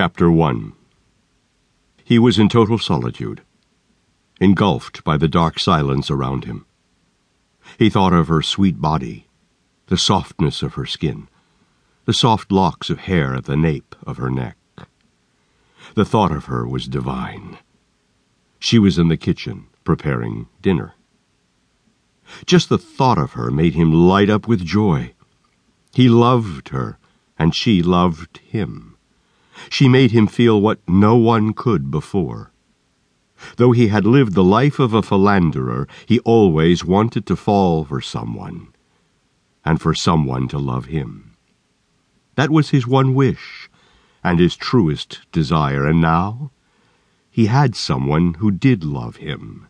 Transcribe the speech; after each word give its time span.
Chapter 0.00 0.30
1 0.30 0.74
He 2.04 2.20
was 2.20 2.38
in 2.38 2.48
total 2.48 2.78
solitude, 2.78 3.42
engulfed 4.40 5.02
by 5.02 5.16
the 5.16 5.26
dark 5.26 5.58
silence 5.58 6.08
around 6.08 6.44
him. 6.44 6.66
He 7.80 7.90
thought 7.90 8.12
of 8.12 8.28
her 8.28 8.40
sweet 8.40 8.80
body, 8.80 9.26
the 9.86 9.98
softness 9.98 10.62
of 10.62 10.74
her 10.74 10.86
skin, 10.86 11.26
the 12.04 12.12
soft 12.12 12.52
locks 12.52 12.90
of 12.90 13.00
hair 13.10 13.34
at 13.34 13.46
the 13.46 13.56
nape 13.56 13.96
of 14.06 14.18
her 14.18 14.30
neck. 14.30 14.56
The 15.96 16.04
thought 16.04 16.30
of 16.30 16.44
her 16.44 16.64
was 16.64 16.86
divine. 16.86 17.58
She 18.60 18.78
was 18.78 18.98
in 18.98 19.08
the 19.08 19.16
kitchen, 19.16 19.66
preparing 19.82 20.46
dinner. 20.62 20.94
Just 22.46 22.68
the 22.68 22.78
thought 22.78 23.18
of 23.18 23.32
her 23.32 23.50
made 23.50 23.74
him 23.74 23.92
light 23.92 24.30
up 24.30 24.46
with 24.46 24.64
joy. 24.64 25.14
He 25.92 26.08
loved 26.08 26.68
her, 26.68 26.98
and 27.36 27.52
she 27.52 27.82
loved 27.82 28.38
him. 28.38 28.94
She 29.70 29.88
made 29.88 30.12
him 30.12 30.26
feel 30.26 30.60
what 30.60 30.80
no 30.88 31.16
one 31.16 31.52
could 31.52 31.90
before. 31.90 32.52
Though 33.56 33.72
he 33.72 33.88
had 33.88 34.06
lived 34.06 34.34
the 34.34 34.44
life 34.44 34.78
of 34.78 34.94
a 34.94 35.02
philanderer, 35.02 35.86
he 36.06 36.20
always 36.20 36.84
wanted 36.84 37.26
to 37.26 37.36
fall 37.36 37.84
for 37.84 38.00
someone, 38.00 38.68
and 39.64 39.80
for 39.80 39.94
someone 39.94 40.48
to 40.48 40.58
love 40.58 40.86
him. 40.86 41.36
That 42.34 42.50
was 42.50 42.70
his 42.70 42.86
one 42.86 43.14
wish, 43.14 43.68
and 44.22 44.38
his 44.38 44.56
truest 44.56 45.20
desire, 45.32 45.86
and 45.86 46.00
now 46.00 46.50
he 47.30 47.46
had 47.46 47.76
someone 47.76 48.34
who 48.34 48.50
did 48.50 48.84
love 48.84 49.16
him. 49.16 49.66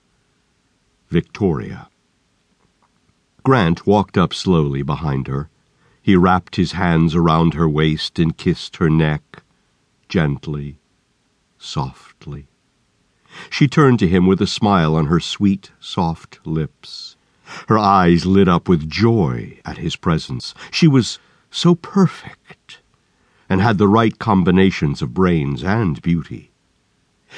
Victoria. 1.09 1.89
Grant 3.43 3.87
walked 3.87 4.19
up 4.19 4.35
slowly 4.35 4.83
behind 4.83 5.27
her. 5.27 5.49
He 6.03 6.17
wrapped 6.17 6.57
his 6.57 6.73
hands 6.73 7.15
around 7.15 7.55
her 7.55 7.69
waist 7.69 8.19
and 8.19 8.37
kissed 8.37 8.77
her 8.77 8.91
neck 8.91 9.43
gently, 10.09 10.79
softly. 11.59 12.47
She 13.51 13.69
turned 13.69 13.99
to 14.01 14.09
him 14.09 14.27
with 14.27 14.41
a 14.41 14.47
smile 14.47 14.97
on 14.97 15.07
her 15.07 15.21
sweet, 15.21 15.71
soft 15.79 16.41
lips. 16.45 17.17
Her 17.69 17.79
eyes 17.79 18.27
lit 18.27 18.49
up 18.49 18.69
with 18.69 18.91
joy 18.91 19.59
at 19.65 19.79
his 19.79 19.97
presence. 19.97 20.55
She 20.71 20.89
was 20.89 21.19
so 21.51 21.75
perfect, 21.75 22.81
and 23.49 23.61
had 23.61 23.79
the 23.79 23.89
right 23.89 24.19
combinations 24.19 25.01
of 25.01 25.15
brains 25.15 25.65
and 25.65 26.01
beauty. 26.03 26.51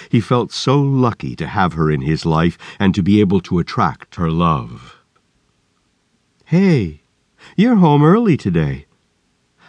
He 0.09 0.21
felt 0.21 0.53
so 0.53 0.81
lucky 0.81 1.35
to 1.37 1.47
have 1.47 1.75
her 1.75 1.91
in 1.91 2.03
his 2.03 2.25
life 2.25 2.57
and 2.79 2.95
to 2.95 3.03
be 3.03 3.21
able 3.21 3.41
to 3.43 3.59
attract 3.59 4.17
her 4.17 4.31
love. 4.31 4.99
Hey, 6.45 7.03
you're 7.57 7.77
home 7.77 8.03
early 8.03 8.37
today. 8.37 8.87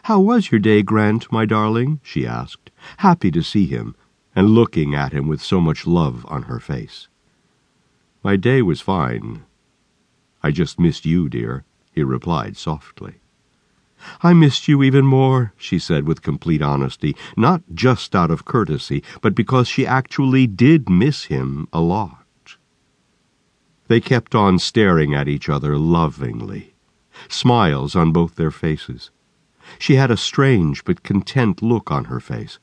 How 0.03 0.19
was 0.19 0.51
your 0.51 0.59
day, 0.59 0.81
Grant, 0.81 1.31
my 1.31 1.45
darling? 1.45 1.99
she 2.03 2.25
asked 2.25 2.71
happy 2.97 3.31
to 3.31 3.43
see 3.43 3.65
him, 3.65 3.95
and 4.35 4.49
looking 4.49 4.95
at 4.95 5.13
him 5.13 5.27
with 5.27 5.41
so 5.41 5.59
much 5.59 5.85
love 5.85 6.25
on 6.27 6.43
her 6.43 6.59
face. 6.59 7.07
My 8.23 8.35
day 8.35 8.61
was 8.61 8.81
fine. 8.81 9.45
I 10.43 10.51
just 10.51 10.79
missed 10.79 11.05
you, 11.05 11.29
dear, 11.29 11.63
he 11.91 12.03
replied 12.03 12.57
softly. 12.57 13.15
I 14.23 14.33
missed 14.33 14.67
you 14.67 14.81
even 14.81 15.05
more, 15.05 15.53
she 15.57 15.77
said 15.77 16.07
with 16.07 16.23
complete 16.23 16.61
honesty, 16.61 17.15
not 17.37 17.61
just 17.73 18.15
out 18.15 18.31
of 18.31 18.45
courtesy, 18.45 19.03
but 19.21 19.35
because 19.35 19.67
she 19.67 19.85
actually 19.85 20.47
did 20.47 20.89
miss 20.89 21.25
him 21.25 21.67
a 21.71 21.81
lot. 21.81 22.17
They 23.87 23.99
kept 23.99 24.33
on 24.33 24.57
staring 24.57 25.13
at 25.13 25.27
each 25.27 25.49
other 25.49 25.77
lovingly, 25.77 26.73
smiles 27.29 27.95
on 27.95 28.11
both 28.11 28.35
their 28.35 28.49
faces. 28.49 29.11
She 29.79 29.95
had 29.95 30.11
a 30.11 30.17
strange 30.17 30.83
but 30.83 31.03
content 31.03 31.61
look 31.61 31.91
on 31.91 32.05
her 32.05 32.19
face 32.19 32.59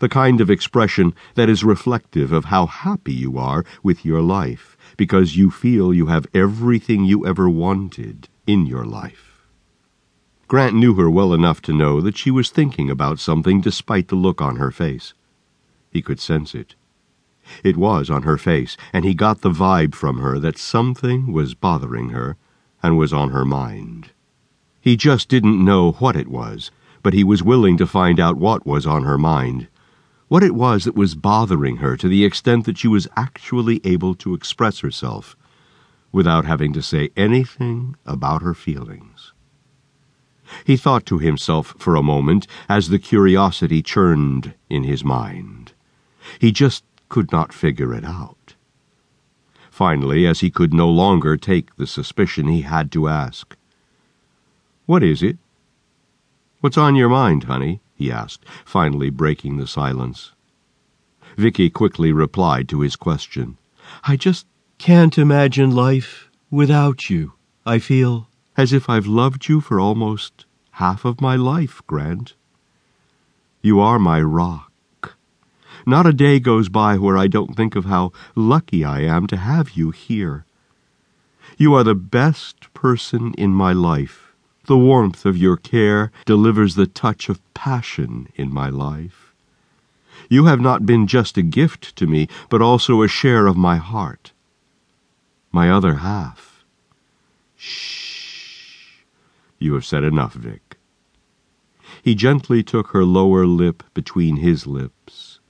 the 0.00 0.08
kind 0.08 0.40
of 0.40 0.50
expression 0.50 1.14
that 1.34 1.48
is 1.48 1.64
reflective 1.64 2.32
of 2.32 2.46
how 2.46 2.66
happy 2.66 3.12
you 3.12 3.38
are 3.38 3.64
with 3.82 4.04
your 4.04 4.20
life, 4.20 4.76
because 4.96 5.36
you 5.36 5.50
feel 5.50 5.94
you 5.94 6.06
have 6.06 6.26
everything 6.34 7.04
you 7.04 7.26
ever 7.26 7.48
wanted 7.48 8.28
in 8.46 8.66
your 8.66 8.84
life. 8.84 9.46
Grant 10.48 10.74
knew 10.74 10.94
her 10.94 11.10
well 11.10 11.32
enough 11.32 11.60
to 11.62 11.72
know 11.72 12.00
that 12.00 12.16
she 12.16 12.30
was 12.30 12.50
thinking 12.50 12.88
about 12.88 13.18
something 13.18 13.60
despite 13.60 14.08
the 14.08 14.14
look 14.14 14.40
on 14.40 14.56
her 14.56 14.70
face. 14.70 15.12
He 15.90 16.02
could 16.02 16.20
sense 16.20 16.54
it. 16.54 16.74
It 17.64 17.76
was 17.76 18.10
on 18.10 18.22
her 18.22 18.38
face, 18.38 18.76
and 18.92 19.04
he 19.04 19.14
got 19.14 19.40
the 19.40 19.50
vibe 19.50 19.94
from 19.94 20.18
her 20.18 20.38
that 20.38 20.58
something 20.58 21.32
was 21.32 21.54
bothering 21.54 22.10
her 22.10 22.36
and 22.82 22.98
was 22.98 23.12
on 23.12 23.30
her 23.30 23.44
mind. 23.44 24.10
He 24.86 24.96
just 24.96 25.28
didn't 25.28 25.64
know 25.64 25.90
what 25.98 26.14
it 26.14 26.28
was, 26.28 26.70
but 27.02 27.12
he 27.12 27.24
was 27.24 27.42
willing 27.42 27.76
to 27.78 27.88
find 27.88 28.20
out 28.20 28.36
what 28.36 28.64
was 28.64 28.86
on 28.86 29.02
her 29.02 29.18
mind 29.18 29.66
what 30.28 30.44
it 30.44 30.54
was 30.54 30.84
that 30.84 30.94
was 30.94 31.16
bothering 31.16 31.78
her 31.78 31.96
to 31.96 32.06
the 32.06 32.24
extent 32.24 32.66
that 32.66 32.78
she 32.78 32.86
was 32.86 33.08
actually 33.16 33.80
able 33.82 34.14
to 34.14 34.32
express 34.32 34.78
herself 34.78 35.36
without 36.12 36.44
having 36.44 36.72
to 36.72 36.82
say 36.82 37.10
anything 37.16 37.96
about 38.06 38.42
her 38.42 38.54
feelings. 38.54 39.32
He 40.64 40.76
thought 40.76 41.04
to 41.06 41.18
himself 41.18 41.74
for 41.78 41.96
a 41.96 42.02
moment 42.02 42.46
as 42.68 42.88
the 42.88 43.00
curiosity 43.00 43.82
churned 43.82 44.54
in 44.70 44.84
his 44.84 45.02
mind. 45.02 45.72
He 46.38 46.52
just 46.52 46.84
could 47.08 47.32
not 47.32 47.52
figure 47.52 47.92
it 47.92 48.04
out. 48.04 48.54
Finally, 49.68 50.28
as 50.28 50.38
he 50.38 50.48
could 50.48 50.72
no 50.72 50.88
longer 50.88 51.36
take 51.36 51.74
the 51.74 51.88
suspicion, 51.88 52.46
he 52.46 52.60
had 52.62 52.92
to 52.92 53.08
ask, 53.08 53.56
What 54.86 55.02
is 55.02 55.20
it? 55.20 55.36
What's 56.60 56.78
on 56.78 56.94
your 56.94 57.08
mind, 57.08 57.44
honey? 57.44 57.80
he 57.96 58.12
asked, 58.12 58.44
finally 58.64 59.10
breaking 59.10 59.56
the 59.56 59.66
silence. 59.66 60.30
Vicky 61.36 61.68
quickly 61.70 62.12
replied 62.12 62.68
to 62.68 62.82
his 62.82 62.94
question. 62.94 63.58
I 64.04 64.16
just 64.16 64.46
can't 64.78 65.18
imagine 65.18 65.72
life 65.72 66.30
without 66.52 67.10
you. 67.10 67.32
I 67.64 67.80
feel 67.80 68.28
as 68.56 68.72
if 68.72 68.88
I've 68.88 69.08
loved 69.08 69.48
you 69.48 69.60
for 69.60 69.80
almost 69.80 70.44
half 70.72 71.04
of 71.04 71.20
my 71.20 71.34
life, 71.34 71.82
Grant. 71.88 72.34
You 73.62 73.80
are 73.80 73.98
my 73.98 74.20
rock. 74.22 75.16
Not 75.84 76.06
a 76.06 76.12
day 76.12 76.38
goes 76.38 76.68
by 76.68 76.96
where 76.96 77.18
I 77.18 77.26
don't 77.26 77.56
think 77.56 77.74
of 77.74 77.86
how 77.86 78.12
lucky 78.36 78.84
I 78.84 79.00
am 79.00 79.26
to 79.28 79.36
have 79.36 79.70
you 79.70 79.90
here. 79.90 80.44
You 81.58 81.74
are 81.74 81.84
the 81.84 81.94
best 81.96 82.72
person 82.72 83.34
in 83.36 83.50
my 83.50 83.72
life 83.72 84.25
the 84.66 84.76
warmth 84.76 85.24
of 85.24 85.36
your 85.36 85.56
care 85.56 86.10
delivers 86.24 86.74
the 86.74 86.86
touch 86.86 87.28
of 87.28 87.40
passion 87.54 88.28
in 88.34 88.52
my 88.52 88.68
life. 88.68 89.34
You 90.28 90.46
have 90.46 90.60
not 90.60 90.86
been 90.86 91.06
just 91.06 91.36
a 91.36 91.42
gift 91.42 91.94
to 91.96 92.06
me, 92.06 92.28
but 92.48 92.62
also 92.62 93.02
a 93.02 93.08
share 93.08 93.46
of 93.46 93.56
my 93.56 93.76
heart. 93.76 94.32
My 95.52 95.70
other 95.70 95.96
half. 95.96 96.64
Shh. 97.56 99.02
You 99.58 99.74
have 99.74 99.84
said 99.84 100.04
enough, 100.04 100.34
Vic. 100.34 100.76
He 102.02 102.14
gently 102.14 102.62
took 102.62 102.88
her 102.88 103.04
lower 103.04 103.46
lip 103.46 103.82
between 103.94 104.36
his 104.36 104.66
lips. 104.66 105.40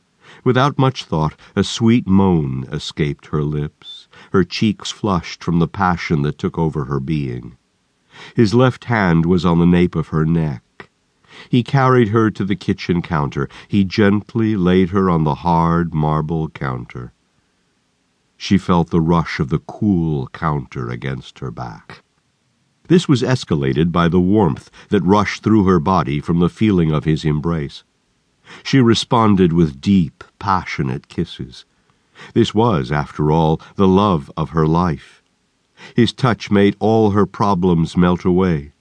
Without 0.45 0.79
much 0.79 1.05
thought, 1.05 1.35
a 1.57 1.65
sweet 1.65 2.07
moan 2.07 2.67
escaped 2.71 3.27
her 3.27 3.43
lips. 3.43 4.09
Her 4.33 4.45
cheeks 4.45 4.91
flushed 4.91 5.43
from 5.43 5.59
the 5.59 5.69
passion 5.69 6.23
that 6.23 6.39
took 6.39 6.59
over 6.59 6.85
her 6.85 7.01
being. 7.01 7.57
His 8.35 8.55
left 8.55 8.85
hand 8.85 9.27
was 9.27 9.45
on 9.45 9.59
the 9.59 9.67
nape 9.67 9.95
of 9.95 10.09
her 10.09 10.25
neck. 10.25 10.63
He 11.49 11.63
carried 11.63 12.09
her 12.09 12.31
to 12.31 12.45
the 12.45 12.57
kitchen 12.57 13.03
counter. 13.03 13.49
He 13.69 13.85
gently 13.85 14.57
laid 14.57 14.91
her 14.91 15.11
on 15.11 15.25
the 15.25 15.37
hard 15.37 15.95
marble 15.95 16.49
counter. 16.49 17.13
She 18.37 18.59
felt 18.59 18.91
the 18.91 19.01
rush 19.01 19.41
of 19.41 19.49
the 19.49 19.59
cool 19.59 20.29
counter 20.29 20.91
against 20.91 21.39
her 21.41 21.51
back. 21.51 22.03
This 22.89 23.09
was 23.09 23.23
escalated 23.23 23.91
by 23.91 24.09
the 24.09 24.21
warmth 24.21 24.71
that 24.91 25.03
rushed 25.03 25.43
through 25.43 25.65
her 25.65 25.81
body 25.81 26.21
from 26.21 26.39
the 26.39 26.49
feeling 26.49 26.93
of 26.93 27.05
his 27.05 27.25
embrace. 27.25 27.83
She 28.63 28.81
responded 28.81 29.53
with 29.53 29.81
deep, 29.81 30.23
passionate 30.39 31.09
kisses. 31.09 31.65
This 32.33 32.55
was, 32.55 32.93
after 32.93 33.33
all, 33.33 33.61
the 33.75 33.89
love 33.89 34.31
of 34.37 34.51
her 34.51 34.67
life. 34.67 35.23
His 35.95 36.13
touch 36.13 36.51
made 36.51 36.77
all 36.79 37.11
her 37.11 37.27
problems 37.27 37.97
melt 37.97 38.25
away. 38.25 38.73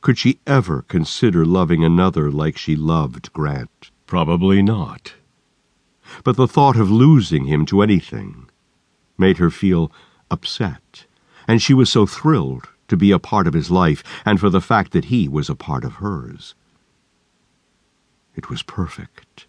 Could 0.00 0.18
she 0.18 0.40
ever 0.46 0.82
consider 0.82 1.44
loving 1.44 1.84
another 1.84 2.30
like 2.30 2.56
she 2.56 2.76
loved 2.76 3.32
Grant? 3.32 3.90
Probably 4.06 4.62
not. 4.62 5.14
But 6.24 6.36
the 6.36 6.48
thought 6.48 6.76
of 6.76 6.90
losing 6.90 7.44
him 7.44 7.64
to 7.66 7.82
anything 7.82 8.48
made 9.16 9.38
her 9.38 9.50
feel 9.50 9.92
upset, 10.30 11.06
and 11.46 11.60
she 11.60 11.74
was 11.74 11.90
so 11.90 12.06
thrilled 12.06 12.68
to 12.88 12.96
be 12.96 13.12
a 13.12 13.18
part 13.18 13.46
of 13.46 13.54
his 13.54 13.70
life 13.70 14.02
and 14.24 14.40
for 14.40 14.50
the 14.50 14.60
fact 14.60 14.92
that 14.92 15.06
he 15.06 15.28
was 15.28 15.48
a 15.48 15.54
part 15.54 15.84
of 15.84 15.94
hers. 15.94 16.54
It 18.34 18.50
was 18.50 18.62
perfect. 18.62 19.46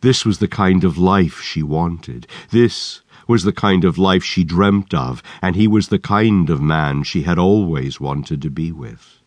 This 0.00 0.24
was 0.24 0.38
the 0.38 0.48
kind 0.48 0.82
of 0.84 0.98
life 0.98 1.40
she 1.40 1.62
wanted. 1.62 2.26
This 2.50 3.02
was 3.26 3.44
the 3.44 3.52
kind 3.52 3.84
of 3.84 3.98
life 3.98 4.24
she 4.24 4.44
dreamt 4.44 4.92
of, 4.92 5.22
and 5.40 5.56
he 5.56 5.66
was 5.66 5.88
the 5.88 5.98
kind 5.98 6.50
of 6.50 6.60
man 6.60 7.02
she 7.02 7.22
had 7.22 7.38
always 7.38 8.00
wanted 8.00 8.42
to 8.42 8.50
be 8.50 8.72
with. 8.72 9.21